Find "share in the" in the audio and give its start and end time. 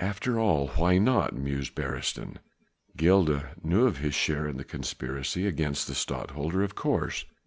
4.14-4.64